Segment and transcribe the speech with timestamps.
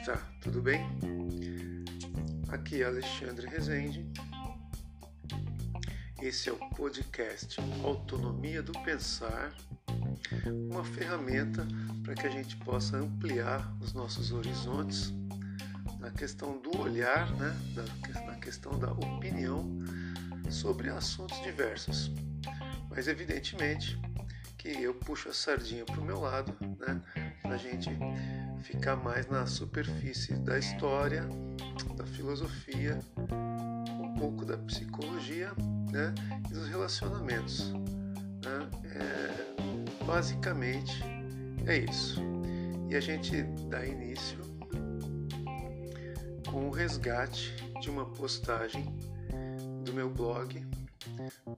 [0.00, 0.16] está?
[0.40, 0.86] Tudo bem?
[2.48, 4.06] Aqui é Alexandre Rezende.
[6.22, 9.52] Esse é o podcast Autonomia do Pensar,
[10.70, 11.66] uma ferramenta
[12.04, 15.12] para que a gente possa ampliar os nossos horizontes
[15.98, 17.56] na questão do olhar, né?
[18.26, 19.78] na questão da opinião
[20.48, 22.10] sobre assuntos diversos.
[22.88, 23.98] Mas evidentemente
[24.56, 27.00] que eu puxo a sardinha para o meu lado, né?
[27.48, 27.88] Para a gente
[28.60, 31.26] ficar mais na superfície da história,
[31.96, 32.98] da filosofia,
[33.98, 35.50] um pouco da psicologia,
[35.90, 36.14] né?
[36.50, 37.72] E dos relacionamentos.
[37.72, 38.68] Né?
[38.84, 41.02] É, basicamente
[41.66, 42.20] é isso.
[42.90, 44.38] E a gente dá início
[46.50, 48.84] com o resgate de uma postagem
[49.86, 50.66] do meu blog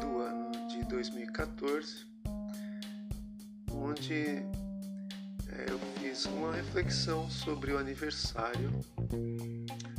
[0.00, 2.06] do ano de 2014
[3.72, 4.44] onde
[5.56, 5.78] é, eu
[6.16, 8.70] fiz uma reflexão sobre o aniversário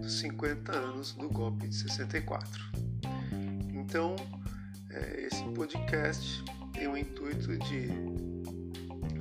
[0.00, 2.50] dos 50 anos do golpe de 64.
[3.74, 4.16] Então,
[4.88, 6.42] é, esse podcast
[6.72, 7.90] tem o intuito de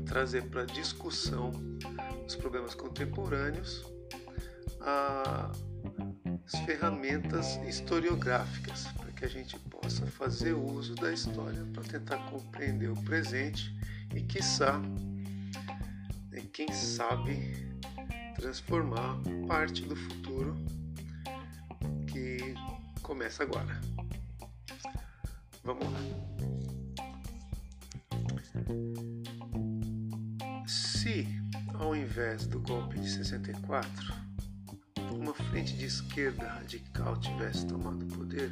[0.06, 1.52] trazer para discussão
[2.26, 3.86] os problemas contemporâneos
[6.46, 12.90] as ferramentas historiográficas para que a gente possa fazer uso da história para tentar compreender
[12.90, 13.76] o presente
[14.16, 14.82] e, quiçá,
[16.58, 17.53] quem sabe,
[18.36, 20.55] transformar parte do futuro
[22.11, 22.55] que
[23.03, 23.80] começa agora.
[25.63, 26.00] Vamos lá.
[30.66, 31.28] Se,
[31.75, 33.91] ao invés do golpe de 64,
[35.11, 38.52] uma frente de esquerda radical tivesse tomado o poder,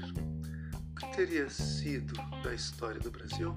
[0.91, 3.55] o que teria sido da história do Brasil?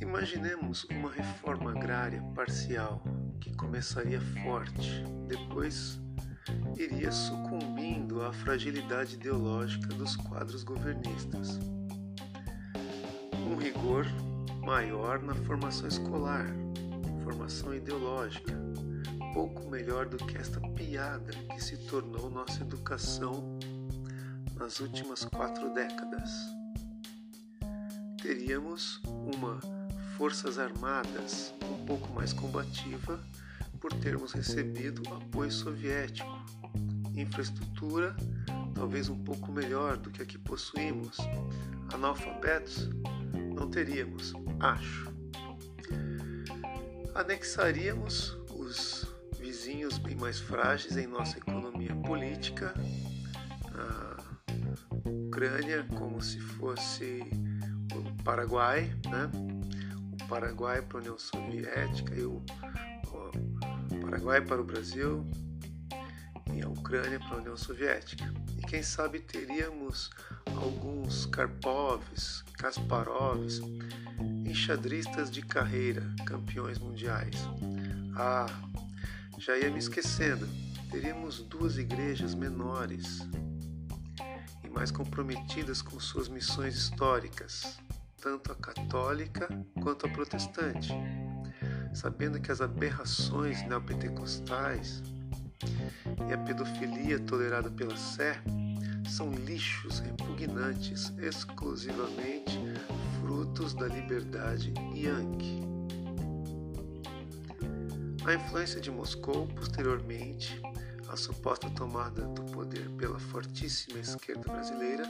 [0.00, 3.02] Imaginemos uma reforma agrária parcial
[3.40, 6.00] que começaria forte, depois
[6.76, 11.58] iria sucumbindo à fragilidade ideológica dos quadros governistas.
[13.50, 14.06] Um rigor
[14.64, 16.46] maior na formação escolar,
[17.24, 18.52] formação ideológica,
[19.34, 23.58] pouco melhor do que esta piada que se tornou nossa educação
[24.54, 26.30] nas últimas quatro décadas.
[28.22, 29.77] Teríamos uma
[30.18, 33.24] Forças Armadas um pouco mais combativa
[33.80, 36.28] por termos recebido apoio soviético,
[37.14, 38.16] infraestrutura
[38.74, 41.16] talvez um pouco melhor do que a que possuímos,
[41.94, 42.90] analfabetos
[43.54, 45.08] não teríamos, acho.
[47.14, 49.06] Anexaríamos os
[49.38, 52.74] vizinhos bem mais frágeis em nossa economia política,
[53.72, 54.16] a
[55.08, 57.22] Ucrânia como se fosse
[57.94, 59.57] o Paraguai, né?
[60.28, 62.44] Paraguai para a União Soviética e o,
[63.10, 65.26] o Paraguai para o Brasil
[66.54, 68.32] e a Ucrânia para a União Soviética.
[68.58, 70.10] E quem sabe teríamos
[70.56, 73.60] alguns Karpovs, Kasparovs,
[74.44, 77.36] enxadristas de carreira, campeões mundiais.
[78.14, 78.46] Ah,
[79.38, 80.46] já ia me esquecendo,
[80.90, 83.20] teríamos duas igrejas menores
[84.62, 87.78] e mais comprometidas com suas missões históricas,
[88.20, 89.48] tanto a católica
[89.80, 90.92] quanto a protestante,
[91.94, 95.02] sabendo que as aberrações neopentecostais
[96.28, 98.40] e a pedofilia tolerada pela Sé
[99.08, 102.58] são lixos repugnantes exclusivamente
[103.20, 105.62] frutos da liberdade Yankee.
[108.26, 110.60] A influência de Moscou, posteriormente,
[111.08, 115.04] a suposta tomada do poder pela fortíssima esquerda brasileira,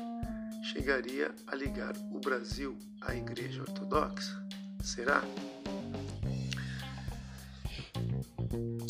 [0.73, 4.47] chegaria a ligar o Brasil à Igreja Ortodoxa?
[4.83, 5.23] Será?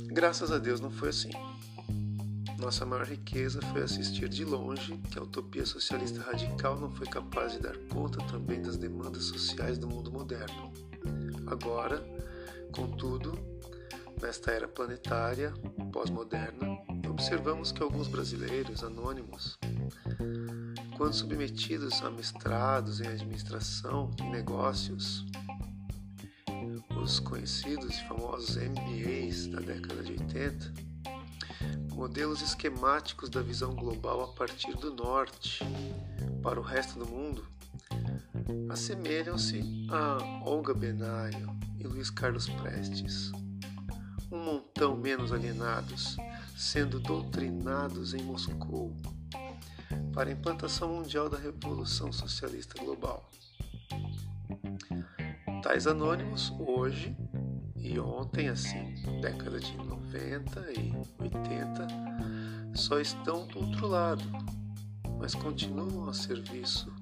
[0.06, 1.30] Graças a Deus não foi assim.
[2.58, 7.52] Nossa maior riqueza foi assistir de longe que a utopia socialista radical não foi capaz
[7.52, 10.72] de dar conta também das demandas sociais do mundo moderno.
[11.46, 12.04] Agora,
[12.72, 13.38] contudo,
[14.20, 15.54] nesta era planetária,
[15.92, 16.66] pós-moderna,
[17.08, 19.56] observamos que alguns brasileiros anônimos
[20.98, 25.24] quando submetidos a mestrados em administração e negócios,
[27.00, 30.74] os conhecidos e famosos MBAs da década de 80,
[31.94, 35.60] modelos esquemáticos da visão global a partir do norte
[36.42, 37.46] para o resto do mundo,
[38.68, 43.30] assemelham-se a Olga Benaio e Luiz Carlos Prestes,
[44.32, 46.16] um montão menos alienados,
[46.56, 48.96] sendo doutrinados em Moscou
[50.12, 53.30] para a implantação mundial da Revolução Socialista Global.
[55.62, 57.16] Tais anônimos, hoje
[57.76, 61.86] e ontem, assim, década de 90 e 80
[62.74, 64.22] só estão do outro lado,
[65.18, 66.92] mas continuam a serviço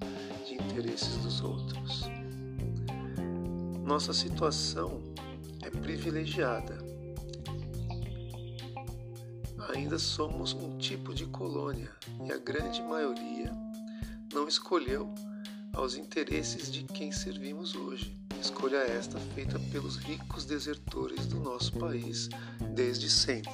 [0.47, 2.05] de interesses dos outros.
[3.85, 5.03] Nossa situação
[5.63, 6.86] é privilegiada.
[9.75, 11.91] Ainda somos um tipo de colônia
[12.25, 13.53] e a grande maioria
[14.33, 15.13] não escolheu
[15.73, 18.17] aos interesses de quem servimos hoje.
[18.41, 22.29] Escolha esta feita pelos ricos desertores do nosso país
[22.75, 23.53] desde sempre.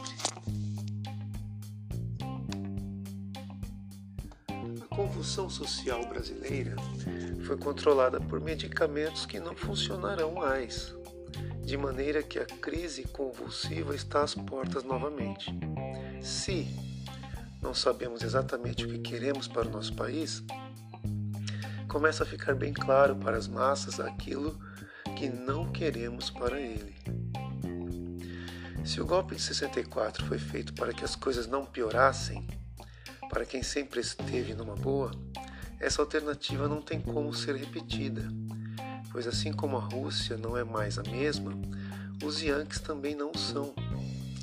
[4.81, 6.77] A convulsão social brasileira
[7.47, 10.95] foi controlada por medicamentos que não funcionarão mais,
[11.65, 15.51] de maneira que a crise convulsiva está às portas novamente.
[16.23, 16.69] Se
[17.61, 20.43] não sabemos exatamente o que queremos para o nosso país,
[21.89, 24.59] começa a ficar bem claro para as massas aquilo
[25.17, 26.95] que não queremos para ele.
[28.85, 32.47] Se o golpe de 64 foi feito para que as coisas não piorassem,
[33.29, 35.11] para quem sempre esteve numa boa,
[35.81, 38.29] essa alternativa não tem como ser repetida,
[39.11, 41.53] pois assim como a Rússia não é mais a mesma,
[42.25, 43.75] os Yankees também não são.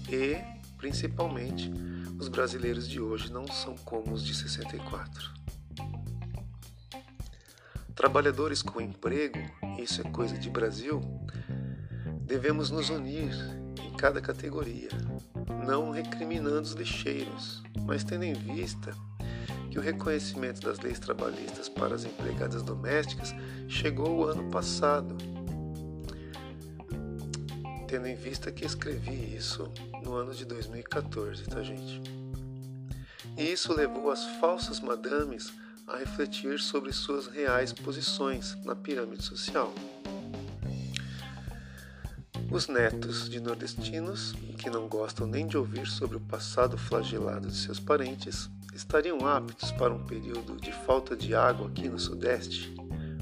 [0.09, 1.71] E, principalmente,
[2.17, 5.29] os brasileiros de hoje não são como os de 64.
[7.93, 9.37] Trabalhadores com emprego,
[9.77, 11.01] isso é coisa de Brasil,
[12.21, 13.33] devemos nos unir
[13.83, 14.89] em cada categoria,
[15.67, 18.95] não recriminando os lixeiros, mas tendo em vista
[19.69, 23.35] que o reconhecimento das leis trabalhistas para as empregadas domésticas
[23.67, 25.17] chegou o ano passado.
[27.85, 29.69] Tendo em vista que escrevi isso
[30.09, 32.01] no ano de 2014, tá, gente?
[33.37, 35.53] E isso levou as falsas madames
[35.87, 39.71] a refletir sobre suas reais posições na pirâmide social.
[42.51, 47.55] Os netos de nordestinos, que não gostam nem de ouvir sobre o passado flagelado de
[47.55, 52.73] seus parentes, estariam aptos para um período de falta de água aqui no Sudeste,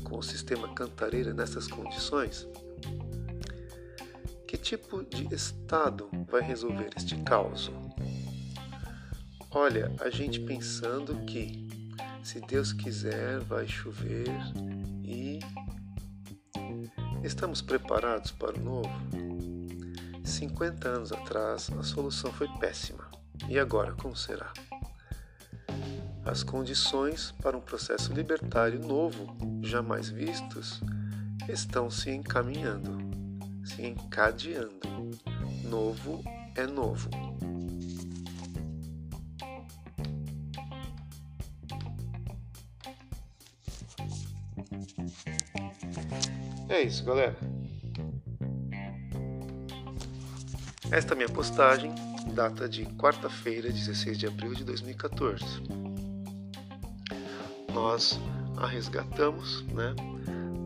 [0.06, 2.48] com o sistema Cantareira nessas condições?
[4.68, 7.72] Tipo de Estado vai resolver este caos?
[9.50, 11.70] Olha, a gente pensando que
[12.22, 14.28] se Deus quiser, vai chover
[15.06, 15.40] e
[17.24, 18.92] estamos preparados para o novo?
[20.26, 23.10] 50 anos atrás, a solução foi péssima.
[23.48, 24.52] E agora, como será?
[26.26, 30.82] As condições para um processo libertário novo, jamais vistos,
[31.48, 33.07] estão se encaminhando,
[33.68, 34.72] se encadeando.
[35.64, 36.24] Novo
[36.56, 37.10] é novo.
[46.70, 47.36] É isso, galera.
[50.92, 51.94] Esta é minha postagem
[52.34, 55.44] data de quarta-feira, 16 de abril de 2014.
[57.74, 58.20] Nós
[58.58, 59.96] a resgatamos, né,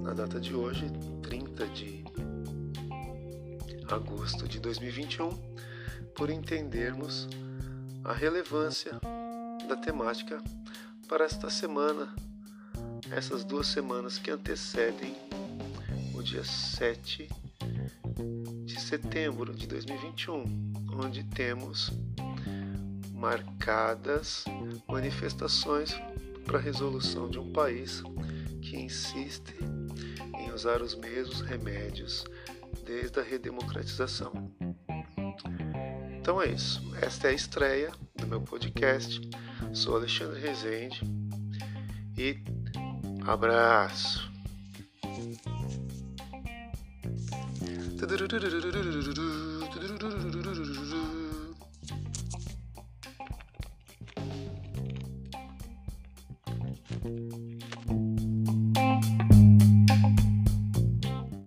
[0.03, 0.86] na data de hoje,
[1.21, 2.00] 30 de
[3.94, 5.30] agosto de 2021,
[6.16, 7.28] por entendermos
[8.04, 9.00] a relevância
[9.68, 10.42] da temática
[11.08, 12.14] para esta semana,
[13.12, 15.15] essas duas semanas que antecedem
[16.15, 17.30] o dia 7
[18.65, 20.74] de setembro de 2021,
[21.04, 21.92] onde temos
[23.13, 24.46] marcadas
[24.88, 25.94] manifestações
[26.46, 28.01] para a resolução de um país
[28.62, 29.56] que insiste
[30.39, 32.25] em usar os mesmos remédios
[32.86, 34.34] desde a redemocratização.
[36.20, 36.82] Então é isso.
[37.01, 39.22] Esta é a estreia do meu podcast.
[39.74, 41.01] Sou Alexandre Rezende
[42.18, 42.44] e
[43.25, 44.32] abraço.